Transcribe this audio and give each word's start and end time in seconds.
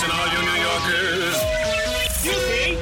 Listen, 0.00 0.18
all 0.18 0.28
you 0.28 0.38
New 0.38 0.60
Yorkers. 0.62 1.36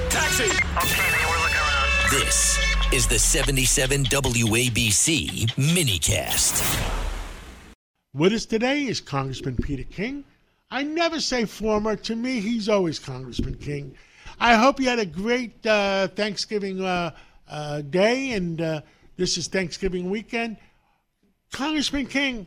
Taxi. 0.09 0.45
Okay, 0.45 1.11
man, 1.11 1.29
we're 1.29 1.43
looking 1.43 1.57
around. 1.57 2.11
This 2.13 2.61
is 2.93 3.09
the 3.09 3.19
77 3.19 4.05
WABC 4.05 5.51
minicast. 5.57 6.63
With 8.15 8.33
us 8.33 8.47
today 8.47 8.85
is 8.85 9.01
Congressman 9.01 9.57
Peter 9.57 9.83
King. 9.83 10.23
I 10.71 10.85
never 10.85 11.21
say 11.21 11.45
former. 11.45 11.97
To 11.97 12.15
me, 12.15 12.39
he's 12.39 12.69
always 12.69 13.01
Congressman 13.01 13.57
King. 13.57 13.97
I 14.39 14.55
hope 14.55 14.79
you 14.79 14.89
had 14.89 15.01
a 15.01 15.07
great 15.07 15.67
uh, 15.67 16.07
Thanksgiving 16.07 16.85
uh, 16.85 17.11
uh, 17.51 17.81
day, 17.81 18.31
and 18.35 18.61
uh, 18.61 18.81
this 19.17 19.37
is 19.37 19.49
Thanksgiving 19.49 20.09
weekend. 20.09 20.57
Congressman 21.51 22.07
King, 22.07 22.47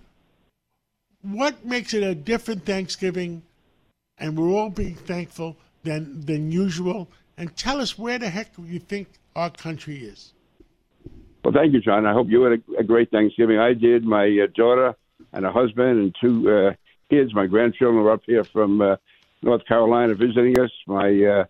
what 1.23 1.65
makes 1.65 1.93
it 1.93 2.03
a 2.03 2.15
different 2.15 2.65
Thanksgiving, 2.65 3.43
and 4.21 4.38
we're 4.38 4.51
all 4.51 4.69
being 4.69 4.95
thankful 4.95 5.57
than 5.83 6.21
than 6.21 6.52
usual? 6.52 7.09
And 7.38 7.55
tell 7.57 7.81
us 7.81 7.98
where 7.98 8.20
the 8.20 8.30
heck 8.30 8.52
you 8.57 8.80
think 8.80 9.07
our 9.35 9.49
country 9.49 9.97
is. 9.97 10.34
Well, 11.44 11.53
thank 11.53 11.73
you, 11.73 11.81
John. 11.81 12.05
I 12.05 12.13
hope 12.13 12.27
you 12.30 12.44
had 12.44 12.59
a, 12.59 12.80
a 12.80 12.84
great 12.84 13.09
Thanksgiving. 13.09 13.57
I 13.57 13.73
did. 13.73 14.05
My 14.05 14.25
uh, 14.25 14.47
daughter 14.55 14.95
and 15.34 15.45
a 15.45 15.52
husband 15.52 15.99
and 15.99 16.16
two 16.21 16.49
uh, 16.49 16.73
kids, 17.09 17.34
my 17.34 17.47
grandchildren, 17.47 18.03
were 18.03 18.11
up 18.11 18.21
here 18.25 18.44
from 18.44 18.80
uh, 18.80 18.97
North 19.41 19.66
Carolina 19.66 20.13
visiting 20.13 20.59
us. 20.59 20.72
My 20.85 21.09
uh, 21.23 21.45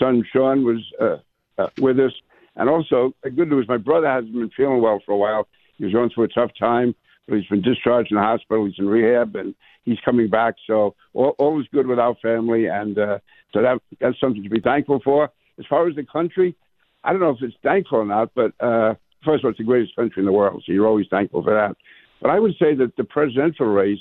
son 0.00 0.24
Sean 0.32 0.64
was 0.64 0.80
uh, 1.00 1.18
uh, 1.58 1.68
with 1.78 2.00
us, 2.00 2.12
and 2.56 2.68
also 2.68 3.14
good 3.22 3.48
news. 3.48 3.66
My 3.68 3.76
brother 3.76 4.08
hasn't 4.08 4.32
been 4.32 4.50
feeling 4.50 4.82
well 4.82 5.00
for 5.06 5.12
a 5.12 5.16
while. 5.16 5.46
He 5.78 5.84
was 5.84 5.92
going 5.92 6.10
through 6.10 6.24
a 6.24 6.28
tough 6.28 6.50
time, 6.58 6.94
he's 7.26 7.46
been 7.46 7.62
discharged 7.62 8.08
from 8.08 8.16
the 8.16 8.22
hospital. 8.22 8.66
He's 8.66 8.78
in 8.78 8.88
rehab, 8.88 9.36
and 9.36 9.54
he's 9.84 9.98
coming 10.04 10.28
back. 10.28 10.54
So 10.66 10.94
all, 11.14 11.34
all 11.38 11.60
is 11.60 11.66
good 11.72 11.86
with 11.86 11.98
our 11.98 12.14
family, 12.16 12.66
and 12.66 12.98
uh, 12.98 13.18
so 13.52 13.62
that 13.62 13.78
that's 14.00 14.20
something 14.20 14.42
to 14.42 14.50
be 14.50 14.60
thankful 14.60 15.00
for. 15.02 15.30
As 15.58 15.64
far 15.68 15.88
as 15.88 15.96
the 15.96 16.04
country, 16.04 16.54
I 17.02 17.12
don't 17.12 17.20
know 17.20 17.30
if 17.30 17.42
it's 17.42 17.56
thankful 17.62 17.98
or 17.98 18.04
not, 18.04 18.30
but 18.34 18.52
uh, 18.60 18.94
first 19.24 19.40
of 19.40 19.46
all, 19.46 19.50
it's 19.50 19.58
the 19.58 19.64
greatest 19.64 19.96
country 19.96 20.20
in 20.20 20.26
the 20.26 20.32
world, 20.32 20.62
so 20.66 20.72
you're 20.72 20.86
always 20.86 21.06
thankful 21.10 21.42
for 21.42 21.54
that. 21.54 21.76
But 22.20 22.30
I 22.30 22.38
would 22.38 22.54
say 22.58 22.74
that 22.74 22.96
the 22.96 23.04
presidential 23.04 23.66
race 23.66 24.00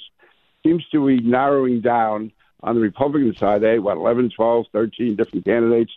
seems 0.65 0.85
to 0.91 1.05
be 1.05 1.19
narrowing 1.21 1.81
down 1.81 2.31
on 2.63 2.75
the 2.75 2.81
Republican 2.81 3.35
side. 3.35 3.61
They 3.61 3.79
what 3.79 3.97
11, 3.97 4.31
12, 4.35 4.65
13 4.71 5.15
different 5.15 5.45
candidates. 5.45 5.91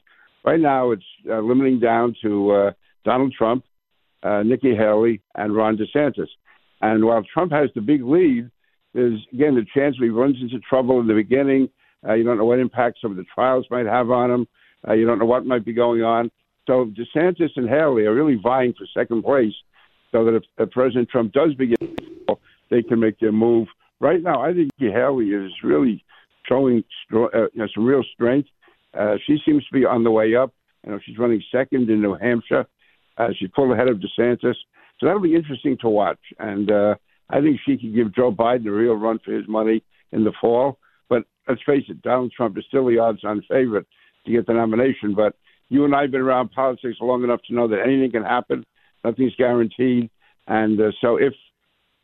Right 0.44 0.60
now, 0.60 0.92
it's 0.92 1.04
uh, 1.28 1.40
limiting 1.40 1.80
down 1.80 2.14
to 2.22 2.50
uh, 2.52 2.70
Donald 3.04 3.32
Trump, 3.32 3.64
uh, 4.22 4.42
Nikki 4.42 4.74
Haley, 4.74 5.20
and 5.34 5.54
Ron 5.54 5.76
DeSantis. 5.76 6.28
And 6.80 7.04
while 7.04 7.22
Trump 7.22 7.52
has 7.52 7.70
the 7.74 7.80
big 7.80 8.04
lead, 8.04 8.50
there's 8.94 9.20
again 9.32 9.54
the 9.54 9.66
chance 9.74 9.96
he 9.98 10.08
runs 10.08 10.36
into 10.40 10.58
trouble 10.60 11.00
in 11.00 11.06
the 11.06 11.14
beginning. 11.14 11.68
Uh, 12.06 12.14
you 12.14 12.24
don't 12.24 12.38
know 12.38 12.44
what 12.44 12.58
impact 12.58 12.98
some 13.02 13.10
of 13.10 13.16
the 13.16 13.24
trials 13.34 13.66
might 13.70 13.86
have 13.86 14.10
on 14.10 14.30
him. 14.30 14.48
Uh, 14.86 14.92
you 14.92 15.06
don't 15.06 15.18
know 15.18 15.24
what 15.24 15.44
might 15.44 15.64
be 15.64 15.72
going 15.72 16.02
on. 16.02 16.30
So 16.66 16.86
DeSantis 16.86 17.50
and 17.56 17.68
Haley 17.68 18.04
are 18.04 18.14
really 18.14 18.38
vying 18.40 18.74
for 18.74 18.86
second 18.94 19.22
place, 19.22 19.54
so 20.12 20.24
that 20.24 20.36
if, 20.36 20.42
if 20.58 20.70
President 20.70 21.08
Trump 21.08 21.32
does 21.32 21.54
begin, 21.54 21.96
they 22.70 22.82
can 22.82 23.00
make 23.00 23.18
their 23.18 23.32
move. 23.32 23.68
Right 24.00 24.22
now, 24.22 24.42
I 24.42 24.52
think 24.52 24.70
Haley 24.78 25.30
is 25.30 25.50
really 25.64 26.04
showing 26.48 26.84
uh, 27.12 27.18
you 27.18 27.48
know, 27.54 27.68
some 27.74 27.84
real 27.84 28.04
strength. 28.14 28.48
Uh, 28.98 29.16
she 29.26 29.38
seems 29.44 29.64
to 29.66 29.72
be 29.72 29.84
on 29.84 30.04
the 30.04 30.10
way 30.10 30.36
up. 30.36 30.52
You 30.84 30.92
know, 30.92 31.00
she's 31.04 31.18
running 31.18 31.42
second 31.50 31.90
in 31.90 32.00
New 32.00 32.14
Hampshire. 32.14 32.66
Uh, 33.16 33.28
she's 33.38 33.50
pulled 33.54 33.72
ahead 33.72 33.88
of 33.88 33.98
DeSantis. 33.98 34.54
So 34.98 35.06
that'll 35.06 35.20
be 35.20 35.34
interesting 35.34 35.76
to 35.80 35.88
watch. 35.88 36.20
And 36.38 36.70
uh, 36.70 36.94
I 37.30 37.40
think 37.40 37.60
she 37.64 37.76
could 37.76 37.94
give 37.94 38.14
Joe 38.14 38.32
Biden 38.32 38.66
a 38.66 38.72
real 38.72 38.94
run 38.94 39.18
for 39.24 39.32
his 39.32 39.46
money 39.48 39.82
in 40.12 40.24
the 40.24 40.32
fall. 40.40 40.78
But 41.08 41.24
let's 41.48 41.62
face 41.64 41.84
it, 41.88 42.02
Donald 42.02 42.32
Trump 42.32 42.58
is 42.58 42.64
still 42.68 42.86
the 42.86 42.98
odds-on 42.98 43.42
favorite 43.48 43.86
to 44.26 44.32
get 44.32 44.46
the 44.46 44.54
nomination. 44.54 45.14
But 45.14 45.34
you 45.68 45.84
and 45.84 45.94
I 45.94 46.02
have 46.02 46.10
been 46.10 46.20
around 46.20 46.50
politics 46.52 46.98
long 47.00 47.24
enough 47.24 47.40
to 47.48 47.54
know 47.54 47.68
that 47.68 47.82
anything 47.84 48.10
can 48.10 48.24
happen. 48.24 48.64
Nothing's 49.04 49.34
guaranteed. 49.36 50.10
And 50.46 50.80
uh, 50.80 50.92
so 51.00 51.16
if 51.16 51.34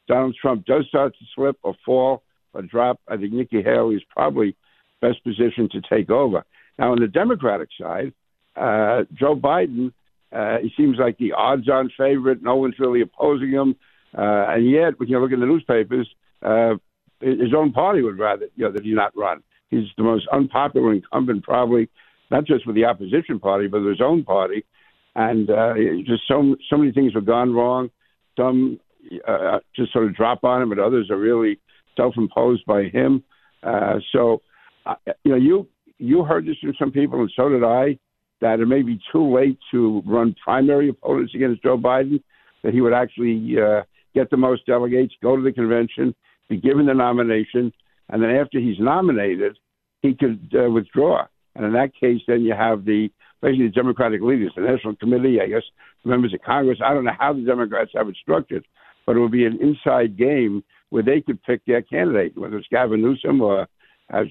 Donald 0.07 0.37
Trump 0.41 0.67
does 0.67 0.87
start 0.89 1.15
to 1.19 1.25
slip 1.35 1.57
or 1.63 1.75
fall 1.85 2.23
or 2.53 2.63
drop, 2.63 3.01
I 3.09 3.17
think 3.17 3.33
Nikki 3.33 3.63
Haley 3.63 3.97
is 3.97 4.03
probably 4.11 4.57
best 5.01 5.25
positioned 5.25 5.71
to 5.73 5.81
take 5.81 6.11
over. 6.11 6.45
Now, 6.79 6.93
on 6.93 7.01
the 7.01 7.09
Democratic 7.09 7.69
side, 7.81 8.13
uh, 8.57 9.05
Joe 9.15 9.35
Biden, 9.35 9.93
uh, 10.34 10.59
he 10.62 10.71
seems 10.77 10.99
like 10.99 11.17
the 11.19 11.33
odds-on 11.33 11.91
favorite. 11.97 12.43
No 12.43 12.56
one's 12.56 12.78
really 12.78 13.00
opposing 13.00 13.50
him, 13.50 13.77
uh, 14.17 14.47
and 14.49 14.71
yet, 14.71 14.99
when 14.99 15.09
you 15.09 15.19
look 15.19 15.33
in 15.33 15.41
the 15.41 15.47
newspapers, 15.47 16.09
uh, 16.43 16.75
his 17.21 17.55
own 17.56 17.72
party 17.72 18.03
would 18.03 18.19
rather 18.19 18.47
you 18.56 18.65
know 18.65 18.73
that 18.73 18.84
he 18.84 18.93
not 18.93 19.17
run. 19.17 19.43
He's 19.71 19.89
the 19.97 20.03
most 20.03 20.27
unpopular 20.33 20.93
incumbent, 20.93 21.43
probably 21.43 21.89
not 22.31 22.44
just 22.47 22.67
with 22.67 22.77
the 22.77 22.84
opposition 22.84 23.39
party, 23.41 23.67
but 23.67 23.81
with 23.81 23.91
his 23.91 24.00
own 24.00 24.25
party. 24.25 24.65
And 25.15 25.49
uh, 25.50 25.75
just 26.05 26.23
so 26.27 26.56
so 26.69 26.77
many 26.77 26.93
things 26.93 27.12
have 27.15 27.27
gone 27.27 27.53
wrong. 27.53 27.91
Some 28.37 28.81
uh, 29.27 29.61
just 29.77 29.93
sort 29.93 30.06
of 30.06 30.17
drop 30.17 30.44
on 30.44 30.62
him, 30.62 30.69
but 30.69 30.78
others 30.78 31.11
are 31.11 31.17
really 31.17 31.61
self-imposed 31.97 32.65
by 32.67 32.84
him. 32.84 33.23
Uh, 33.62 33.94
so, 34.12 34.43
uh, 34.87 34.94
you 35.25 35.31
know, 35.33 35.37
you 35.37 35.69
you 35.99 36.25
heard 36.25 36.47
this 36.47 36.56
from 36.61 36.75
some 36.78 36.91
people, 36.91 37.21
and 37.21 37.33
so 37.37 37.49
did 37.49 37.62
I, 37.62 37.99
that 38.44 38.60
it 38.60 38.66
may 38.66 38.82
be 38.82 39.00
too 39.10 39.34
late 39.34 39.59
to 39.71 40.03
run 40.05 40.37
primary 40.44 40.91
opponents 40.91 41.34
against 41.34 41.62
Joe 41.62 41.78
Biden. 41.78 42.22
That 42.62 42.75
he 42.75 42.82
would 42.82 42.93
actually 42.93 43.56
uh, 43.59 43.84
get 44.15 44.28
the 44.28 44.37
most 44.37 44.66
delegates, 44.66 45.15
go 45.22 45.34
to 45.34 45.43
the 45.43 45.50
convention, 45.50 46.15
be 46.50 46.59
given 46.59 46.84
the 46.84 46.93
nomination, 46.93 47.72
and 48.10 48.22
then 48.22 48.31
after 48.31 48.60
he's 48.60 48.78
nominated, 48.78 49.56
he 50.03 50.12
could 50.12 50.53
uh, 50.55 50.71
withdraw. 50.71 51.25
And 51.55 51.65
in 51.65 51.72
that 51.72 51.93
case, 51.99 52.21
then 52.28 52.43
you 52.43 52.53
have 52.53 52.84
the 52.84 53.09
basically 53.41 53.69
the 53.69 53.72
Democratic 53.72 54.21
leaders, 54.21 54.53
the 54.55 54.62
National 54.62 54.94
Committee, 54.97 55.41
I 55.41 55.47
guess, 55.47 55.62
members 56.05 56.34
of 56.34 56.43
Congress. 56.43 56.81
I 56.84 56.93
don't 56.93 57.05
know 57.05 57.12
how 57.19 57.32
the 57.32 57.47
Democrats 57.47 57.93
have 57.94 58.09
it 58.09 58.16
structured, 58.21 58.66
but 59.06 59.16
it 59.16 59.21
will 59.21 59.31
be 59.31 59.47
an 59.47 59.59
inside 59.62 60.19
game 60.19 60.62
where 60.91 61.03
they 61.03 61.22
could 61.22 61.43
pick 61.44 61.65
their 61.65 61.81
candidate, 61.81 62.37
whether 62.37 62.59
it's 62.59 62.69
Gavin 62.71 63.00
Newsom 63.00 63.41
or 63.41 63.66
I'm 64.11 64.31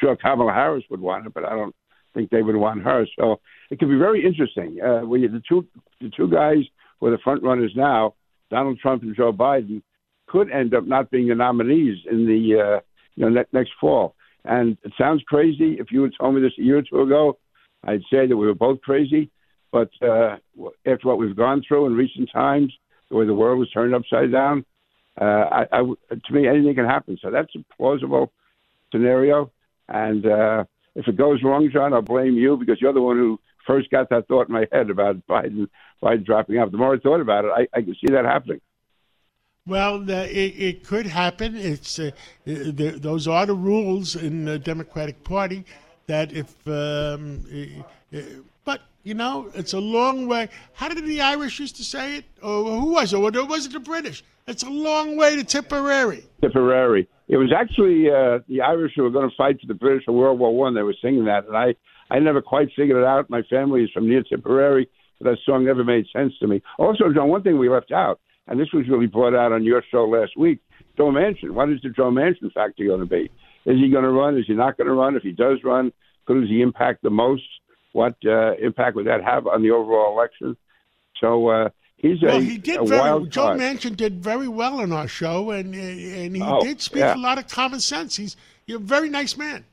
sure 0.00 0.14
Kamala 0.14 0.52
Harris 0.52 0.84
would 0.90 1.00
want 1.00 1.26
it, 1.26 1.34
but 1.34 1.44
I 1.44 1.50
don't 1.50 1.74
think 2.14 2.30
they 2.30 2.42
would 2.42 2.56
want 2.56 2.82
her. 2.82 3.06
So 3.18 3.40
it 3.70 3.78
could 3.78 3.88
be 3.88 3.96
very 3.98 4.24
interesting. 4.24 4.78
Uh, 4.82 5.06
when 5.06 5.22
you, 5.22 5.28
the 5.28 5.42
two 5.48 5.66
the 6.00 6.10
two 6.16 6.30
guys 6.30 6.64
who 6.98 7.06
are 7.06 7.10
the 7.10 7.18
front 7.18 7.42
runners 7.42 7.72
now, 7.76 8.14
Donald 8.50 8.78
Trump 8.78 9.02
and 9.02 9.16
Joe 9.16 9.32
Biden, 9.32 9.82
could 10.26 10.50
end 10.50 10.74
up 10.74 10.86
not 10.86 11.10
being 11.10 11.28
the 11.28 11.34
nominees 11.34 11.98
in 12.10 12.26
the 12.26 12.60
uh, 12.60 12.80
you 13.16 13.24
know 13.24 13.28
ne- 13.28 13.52
next 13.52 13.72
fall. 13.80 14.14
And 14.44 14.78
it 14.84 14.92
sounds 14.96 15.22
crazy. 15.26 15.76
If 15.78 15.90
you 15.90 16.02
had 16.02 16.12
told 16.18 16.34
me 16.34 16.40
this 16.40 16.52
a 16.58 16.62
year 16.62 16.78
or 16.78 16.82
two 16.82 17.02
ago, 17.02 17.38
I'd 17.84 18.02
say 18.10 18.26
that 18.26 18.36
we 18.36 18.46
were 18.46 18.54
both 18.54 18.80
crazy. 18.80 19.30
But 19.70 19.90
uh, 20.00 20.36
after 20.86 21.08
what 21.08 21.18
we've 21.18 21.36
gone 21.36 21.62
through 21.66 21.86
in 21.86 21.94
recent 21.94 22.30
times, 22.32 22.72
the 23.10 23.16
way 23.16 23.26
the 23.26 23.34
world 23.34 23.58
was 23.58 23.70
turned 23.70 23.94
upside 23.94 24.32
down, 24.32 24.64
uh, 25.20 25.24
I, 25.24 25.66
I, 25.72 25.82
to 25.82 26.32
me, 26.32 26.48
anything 26.48 26.74
can 26.74 26.86
happen. 26.86 27.18
So 27.20 27.30
that's 27.30 27.54
a 27.54 27.64
plausible 27.76 28.32
scenario. 28.92 29.50
And 29.88 30.24
uh, 30.24 30.64
if 30.98 31.06
it 31.06 31.16
goes 31.16 31.42
wrong, 31.44 31.70
John, 31.72 31.94
I'll 31.94 32.02
blame 32.02 32.34
you 32.34 32.56
because 32.56 32.80
you're 32.80 32.92
the 32.92 33.00
one 33.00 33.16
who 33.16 33.38
first 33.64 33.88
got 33.90 34.10
that 34.10 34.26
thought 34.26 34.48
in 34.48 34.52
my 34.52 34.66
head 34.72 34.90
about 34.90 35.24
Biden, 35.28 35.68
Biden 36.02 36.26
dropping 36.26 36.58
out. 36.58 36.72
The 36.72 36.76
more 36.76 36.94
I 36.94 36.98
thought 36.98 37.20
about 37.20 37.44
it, 37.44 37.52
I, 37.54 37.68
I 37.72 37.82
can 37.82 37.94
see 37.94 38.12
that 38.12 38.24
happening. 38.24 38.60
Well, 39.64 40.00
the, 40.00 40.28
it, 40.28 40.54
it 40.58 40.84
could 40.84 41.06
happen. 41.06 41.54
It's 41.54 42.00
uh, 42.00 42.10
the, 42.44 42.98
those 42.98 43.28
are 43.28 43.46
the 43.46 43.54
rules 43.54 44.16
in 44.16 44.44
the 44.44 44.58
Democratic 44.58 45.22
Party. 45.22 45.64
That 46.08 46.32
if, 46.32 46.66
um, 46.66 47.44
but 48.64 48.80
you 49.08 49.14
know, 49.14 49.50
it's 49.54 49.72
a 49.72 49.80
long 49.80 50.28
way. 50.28 50.48
How 50.74 50.88
did 50.88 51.04
the 51.04 51.20
Irish 51.22 51.58
used 51.58 51.76
to 51.76 51.84
say 51.84 52.18
it? 52.18 52.24
Or 52.42 52.78
who 52.78 52.92
was 52.92 53.12
it? 53.12 53.16
Or 53.16 53.46
was 53.46 53.66
it 53.66 53.72
the 53.72 53.80
British? 53.80 54.22
It's 54.46 54.62
a 54.62 54.70
long 54.70 55.16
way 55.16 55.34
to 55.36 55.44
Tipperary. 55.44 56.24
Tipperary. 56.42 57.08
It 57.28 57.38
was 57.38 57.52
actually 57.52 58.10
uh, 58.10 58.40
the 58.48 58.60
Irish 58.60 58.92
who 58.96 59.02
were 59.02 59.10
going 59.10 59.28
to 59.28 59.36
fight 59.36 59.60
for 59.60 59.66
the 59.66 59.74
British 59.74 60.04
in 60.06 60.14
World 60.14 60.38
War 60.38 60.54
One. 60.54 60.74
They 60.74 60.82
were 60.82 60.96
singing 61.02 61.24
that, 61.24 61.46
and 61.46 61.56
I, 61.56 61.74
I 62.10 62.18
never 62.18 62.42
quite 62.42 62.68
figured 62.76 62.98
it 62.98 63.04
out. 63.04 63.28
My 63.28 63.42
family 63.42 63.82
is 63.82 63.90
from 63.92 64.08
near 64.08 64.22
Tipperary, 64.22 64.88
but 65.18 65.30
that 65.30 65.38
song 65.44 65.64
never 65.64 65.84
made 65.84 66.06
sense 66.12 66.32
to 66.40 66.46
me. 66.46 66.62
Also, 66.78 67.12
John, 67.14 67.28
one 67.28 67.42
thing 67.42 67.58
we 67.58 67.68
left 67.68 67.92
out 67.92 68.20
and 68.48 68.58
this 68.58 68.72
was 68.72 68.88
really 68.88 69.06
brought 69.06 69.34
out 69.34 69.52
on 69.52 69.62
your 69.62 69.82
show 69.90 70.04
last 70.04 70.36
week. 70.36 70.60
Joe 70.96 71.10
Manchin. 71.10 71.50
What 71.50 71.70
is 71.70 71.80
the 71.82 71.90
Joe 71.90 72.10
Manchin 72.10 72.52
factor 72.52 72.84
going 72.84 73.00
to 73.00 73.06
be? 73.06 73.30
Is 73.66 73.78
he 73.78 73.90
going 73.90 74.04
to 74.04 74.10
run? 74.10 74.38
Is 74.38 74.46
he 74.46 74.54
not 74.54 74.76
going 74.76 74.88
to 74.88 74.94
run? 74.94 75.16
If 75.16 75.22
he 75.22 75.32
does 75.32 75.58
run, 75.62 75.92
who 76.26 76.40
does 76.40 76.50
he 76.50 76.62
impact 76.62 77.02
the 77.02 77.10
most? 77.10 77.42
What 77.92 78.16
uh, 78.24 78.54
impact 78.54 78.96
would 78.96 79.06
that 79.06 79.22
have 79.24 79.46
on 79.46 79.62
the 79.62 79.70
overall 79.70 80.12
election? 80.12 80.56
So 81.20 81.48
uh, 81.48 81.68
he's 81.96 82.22
well, 82.22 82.36
a, 82.36 82.40
he 82.40 82.58
did 82.58 82.80
a 82.80 82.84
very, 82.84 83.00
wild 83.00 83.30
Joe 83.30 83.46
card. 83.46 83.60
Manchin 83.60 83.96
did 83.96 84.22
very 84.22 84.48
well 84.48 84.80
in 84.80 84.92
our 84.92 85.08
show, 85.08 85.50
and 85.50 85.74
and 85.74 86.36
he 86.36 86.42
Oh, 86.42 86.60
did 86.62 86.80
speak 86.80 87.00
yeah. 87.00 87.14
a 87.14 87.16
lot 87.16 87.38
of 87.38 87.48
common 87.48 87.80
sense. 87.80 88.16
He's 88.16 88.36
he's 88.66 88.76
a 88.76 88.80
very 88.80 89.08
nice 89.08 89.36
man. 89.36 89.64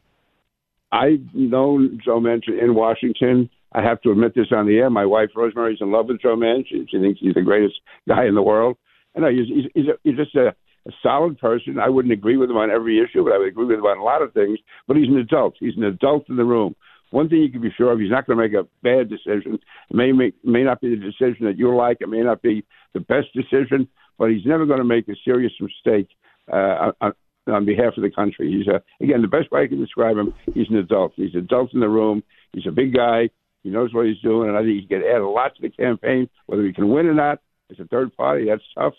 I've 0.91 1.27
known 1.33 1.99
Joe 2.03 2.19
Manchin 2.19 2.61
in 2.61 2.73
Washington. 2.73 3.49
I 3.73 3.81
have 3.81 4.01
to 4.03 4.11
admit 4.11 4.33
this 4.35 4.47
on 4.55 4.67
the 4.67 4.77
air. 4.77 4.89
My 4.89 5.05
wife 5.05 5.31
Rosemary's 5.35 5.79
in 5.81 5.91
love 5.91 6.07
with 6.07 6.21
Joe 6.21 6.37
Manchin. 6.37 6.87
She 6.89 6.99
thinks 6.99 7.19
he's 7.19 7.33
the 7.33 7.41
greatest 7.41 7.75
guy 8.07 8.25
in 8.25 8.35
the 8.35 8.41
world. 8.41 8.77
I 9.15 9.19
know 9.19 9.29
he's 9.29 9.47
he's, 9.47 9.65
he's, 9.73 9.87
a, 9.87 9.93
he's 10.03 10.15
just 10.15 10.35
a 10.35 10.55
a 10.87 10.91
solid 11.01 11.39
person. 11.39 11.79
I 11.79 11.89
wouldn't 11.89 12.13
agree 12.13 12.37
with 12.37 12.49
him 12.49 12.57
on 12.57 12.69
every 12.69 12.99
issue, 12.99 13.23
but 13.23 13.33
I 13.33 13.39
would 13.39 13.47
agree 13.47 13.65
with 13.65 13.79
him 13.79 13.85
on 13.85 13.97
a 13.97 14.03
lot 14.03 14.21
of 14.21 14.33
things. 14.33 14.59
But 14.87 14.97
he's 14.97 15.09
an 15.09 15.17
adult. 15.17 15.55
He's 15.59 15.75
an 15.75 15.83
adult 15.83 16.29
in 16.29 16.35
the 16.35 16.45
room. 16.45 16.75
One 17.11 17.29
thing 17.29 17.39
you 17.39 17.51
can 17.51 17.61
be 17.61 17.73
sure 17.77 17.91
of, 17.91 17.99
he's 17.99 18.11
not 18.11 18.27
going 18.27 18.37
to 18.37 18.43
make 18.43 18.53
a 18.53 18.67
bad 18.83 19.09
decision. 19.09 19.59
It 19.89 19.95
may 19.95 20.11
make, 20.11 20.35
may 20.43 20.63
not 20.63 20.81
be 20.81 20.89
the 20.89 20.95
decision 20.95 21.45
that 21.45 21.57
you 21.57 21.73
like. 21.75 21.97
It 22.01 22.09
may 22.09 22.21
not 22.21 22.41
be 22.41 22.65
the 22.93 22.99
best 22.99 23.27
decision, 23.33 23.87
but 24.17 24.31
he's 24.31 24.45
never 24.45 24.65
going 24.65 24.79
to 24.79 24.85
make 24.85 25.07
a 25.07 25.15
serious 25.23 25.53
mistake 25.61 26.09
uh, 26.51 26.91
on, 27.01 27.13
on 27.47 27.65
behalf 27.65 27.93
of 27.97 28.03
the 28.03 28.11
country. 28.11 28.51
He's 28.51 28.67
a, 28.67 28.81
again 29.03 29.21
the 29.21 29.27
best 29.27 29.51
way 29.51 29.63
I 29.63 29.67
can 29.67 29.79
describe 29.79 30.17
him. 30.17 30.33
He's 30.53 30.69
an 30.69 30.77
adult. 30.77 31.13
He's 31.15 31.33
an 31.33 31.41
adult 31.41 31.73
in 31.73 31.79
the 31.79 31.89
room. 31.89 32.23
He's 32.53 32.67
a 32.67 32.71
big 32.71 32.93
guy. 32.93 33.29
He 33.63 33.69
knows 33.69 33.93
what 33.93 34.05
he's 34.05 34.19
doing, 34.19 34.49
and 34.49 34.57
I 34.57 34.61
think 34.61 34.81
he 34.81 34.87
can 34.87 35.03
add 35.03 35.21
a 35.21 35.27
lot 35.27 35.55
to 35.55 35.61
the 35.61 35.69
campaign. 35.69 36.29
Whether 36.45 36.65
he 36.65 36.73
can 36.73 36.89
win 36.89 37.07
or 37.07 37.15
not, 37.15 37.39
as 37.71 37.79
a 37.79 37.85
third 37.85 38.15
party, 38.15 38.45
that's 38.47 38.61
tough. 38.77 38.93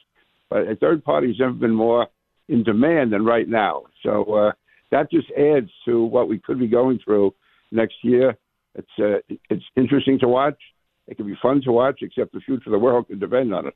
But 0.50 0.68
a 0.68 0.76
third 0.76 1.04
party 1.04 1.28
has 1.28 1.38
never 1.38 1.52
been 1.52 1.74
more 1.74 2.08
in 2.48 2.62
demand 2.62 3.12
than 3.12 3.24
right 3.24 3.48
now. 3.48 3.84
So 4.02 4.24
uh, 4.34 4.52
that 4.90 5.10
just 5.10 5.30
adds 5.32 5.70
to 5.84 6.04
what 6.04 6.28
we 6.28 6.38
could 6.38 6.58
be 6.58 6.66
going 6.66 6.98
through 7.04 7.34
next 7.72 7.96
year. 8.02 8.36
It's 8.74 8.88
uh, 8.98 9.18
it's 9.50 9.64
interesting 9.76 10.18
to 10.20 10.28
watch. 10.28 10.58
It 11.06 11.16
can 11.16 11.26
be 11.26 11.36
fun 11.40 11.60
to 11.62 11.72
watch, 11.72 12.00
except 12.02 12.32
the 12.32 12.40
future 12.40 12.64
of 12.66 12.72
the 12.72 12.78
world 12.78 13.06
can 13.08 13.18
depend 13.18 13.54
on 13.54 13.66
it. 13.68 13.74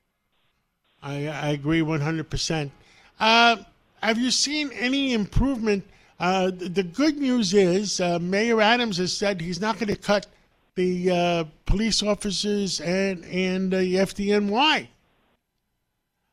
I, 1.02 1.28
I 1.28 1.48
agree 1.50 1.80
100%. 1.80 2.70
Uh, 3.18 3.56
have 4.02 4.18
you 4.18 4.30
seen 4.30 4.70
any 4.72 5.12
improvement? 5.14 5.84
Uh, 6.18 6.50
the 6.54 6.82
good 6.82 7.16
news 7.16 7.54
is 7.54 8.00
uh, 8.00 8.18
Mayor 8.18 8.60
Adams 8.60 8.98
has 8.98 9.16
said 9.16 9.40
he's 9.40 9.60
not 9.60 9.78
going 9.78 9.88
to 9.88 9.96
cut 9.96 10.26
the 10.74 11.10
uh, 11.10 11.44
police 11.64 12.02
officers 12.02 12.80
and, 12.80 13.24
and 13.24 13.72
the 13.72 13.94
FDNY. 13.94 14.88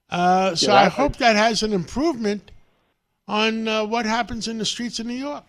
Uh, 0.09 0.55
so 0.55 0.71
Yeah, 0.71 0.79
I 0.81 0.85
I- 0.85 0.89
hope 0.89 1.15
that 1.17 1.35
has 1.35 1.63
an 1.63 1.71
improvement 1.73 2.51
on 3.27 3.67
uh, 3.67 3.85
what 3.85 4.05
happens 4.05 4.47
in 4.47 4.57
the 4.57 4.65
streets 4.65 4.99
of 4.99 5.05
New 5.05 5.13
York. 5.13 5.43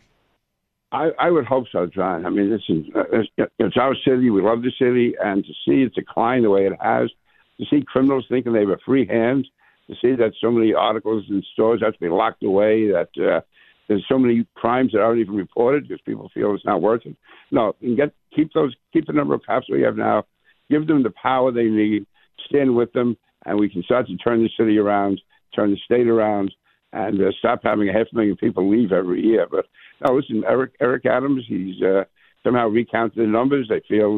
I, 0.90 1.10
I 1.18 1.30
would 1.30 1.44
hope 1.44 1.66
so, 1.70 1.86
John. 1.86 2.24
I 2.24 2.30
mean, 2.30 2.50
this 2.50 2.62
is 2.68 2.84
uh, 2.94 3.42
it's, 3.58 3.76
our 3.76 3.94
city. 4.06 4.30
We 4.30 4.40
love 4.40 4.62
the 4.62 4.72
city, 4.78 5.14
and 5.22 5.44
to 5.44 5.52
see 5.66 5.82
it 5.82 5.94
decline 5.94 6.42
the 6.42 6.50
way 6.50 6.66
it 6.66 6.72
has, 6.80 7.10
to 7.58 7.66
see 7.68 7.84
criminals 7.86 8.24
thinking 8.28 8.52
they 8.52 8.60
have 8.60 8.70
a 8.70 8.78
free 8.86 9.06
hand, 9.06 9.46
to 9.88 9.94
see 10.00 10.16
that 10.16 10.32
so 10.40 10.50
many 10.50 10.72
articles 10.72 11.24
in 11.28 11.42
stores 11.52 11.82
have 11.82 11.92
to 11.92 12.00
be 12.00 12.08
locked 12.08 12.42
away, 12.42 12.88
that 12.88 13.10
uh, 13.18 13.40
there's 13.88 14.04
so 14.08 14.18
many 14.18 14.46
crimes 14.54 14.92
that 14.92 15.00
aren't 15.00 15.20
even 15.20 15.34
reported 15.34 15.88
because 15.88 16.00
people 16.02 16.30
feel 16.32 16.54
it's 16.54 16.64
not 16.64 16.80
worth 16.80 17.04
it. 17.04 17.16
No, 17.50 17.74
and 17.82 17.96
get 17.96 18.12
keep 18.34 18.52
those 18.54 18.74
keep 18.92 19.06
the 19.06 19.12
number 19.12 19.34
of 19.34 19.42
cops 19.44 19.66
we 19.70 19.82
have 19.82 19.96
now, 19.96 20.24
give 20.70 20.86
them 20.86 21.02
the 21.02 21.12
power 21.22 21.52
they 21.52 21.64
need, 21.64 22.06
stand 22.46 22.74
with 22.74 22.92
them, 22.92 23.16
and 23.44 23.58
we 23.58 23.68
can 23.68 23.82
start 23.82 24.06
to 24.06 24.16
turn 24.16 24.42
the 24.42 24.50
city 24.58 24.78
around, 24.78 25.20
turn 25.54 25.70
the 25.70 25.78
state 25.84 26.08
around, 26.08 26.54
and 26.92 27.20
uh, 27.20 27.32
stop 27.38 27.60
having 27.62 27.88
a 27.88 27.92
half 27.92 28.06
million 28.12 28.36
people 28.36 28.70
leave 28.70 28.92
every 28.92 29.24
year. 29.24 29.46
But 29.50 29.66
no, 30.04 30.14
listen, 30.14 30.44
Eric 30.46 30.72
Eric 30.80 31.06
Adams, 31.06 31.44
he's 31.46 31.80
uh, 31.82 32.04
somehow 32.42 32.68
recounted 32.68 33.18
the 33.18 33.26
numbers. 33.26 33.68
They 33.68 33.82
feel 33.88 34.16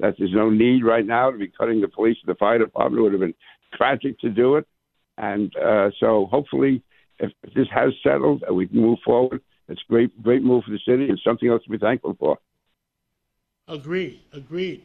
that 0.00 0.14
there's 0.18 0.32
no 0.32 0.50
need 0.50 0.84
right 0.84 1.06
now 1.06 1.30
to 1.30 1.38
be 1.38 1.48
cutting 1.48 1.80
the 1.80 1.88
police 1.88 2.16
and 2.24 2.34
the 2.34 2.38
fire 2.38 2.58
department. 2.58 2.98
It 2.98 3.02
would 3.02 3.12
have 3.12 3.20
been 3.20 3.34
tragic 3.74 4.18
to 4.20 4.30
do 4.30 4.56
it, 4.56 4.66
and 5.18 5.54
uh, 5.56 5.90
so 6.00 6.26
hopefully, 6.30 6.82
if, 7.18 7.32
this 7.54 7.68
has 7.74 7.92
settled 8.02 8.42
and 8.46 8.56
we 8.56 8.66
can 8.66 8.80
move 8.80 8.98
forward, 9.04 9.40
it's 9.68 9.80
a 9.88 9.92
great 9.92 10.22
great 10.22 10.42
move 10.42 10.64
for 10.64 10.70
the 10.70 10.80
city 10.86 11.08
and 11.08 11.20
something 11.24 11.48
else 11.48 11.62
to 11.64 11.70
be 11.70 11.78
thankful 11.78 12.16
for. 12.18 12.38
Agreed. 13.66 14.20
Agreed. 14.32 14.84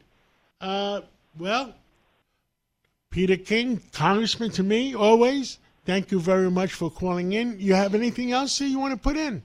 Uh, 0.62 1.02
well, 1.38 1.76
Peter 3.10 3.36
King, 3.36 3.82
Congressman 3.92 4.52
to 4.52 4.64
me, 4.64 4.96
always. 4.96 5.60
Thank 5.90 6.12
you 6.12 6.20
very 6.20 6.52
much 6.52 6.74
for 6.74 6.92
calling 6.92 7.34
in. 7.34 7.60
You 7.60 7.74
have 7.74 7.96
anything 7.96 8.32
else 8.32 8.60
that 8.60 8.68
you 8.68 8.78
want 8.78 8.94
to 8.94 9.00
put 9.00 9.18
in? 9.18 9.42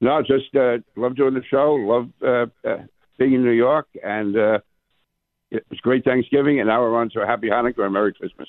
No, 0.00 0.22
just 0.22 0.56
uh, 0.56 0.78
love 0.96 1.16
doing 1.16 1.34
the 1.34 1.44
show. 1.50 1.74
Love 1.74 2.08
uh, 2.22 2.46
uh, 2.66 2.78
being 3.18 3.34
in 3.34 3.44
New 3.44 3.50
York, 3.50 3.86
and 4.02 4.34
uh, 4.34 4.58
it 5.50 5.66
was 5.68 5.78
great 5.80 6.02
Thanksgiving. 6.02 6.60
And 6.60 6.68
now 6.68 6.80
we're 6.80 6.96
on 6.96 7.10
to 7.10 7.20
a 7.20 7.26
happy 7.26 7.48
Hanukkah 7.48 7.84
and 7.84 7.92
Merry 7.92 8.14
Christmas. 8.14 8.48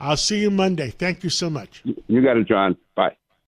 I'll 0.00 0.16
see 0.16 0.40
you 0.40 0.50
Monday. 0.50 0.88
Thank 0.88 1.24
you 1.24 1.28
so 1.28 1.50
much. 1.50 1.82
You 1.84 2.22
got 2.22 2.38
it, 2.38 2.48
John. 2.48 2.74
Bye. 2.96 3.16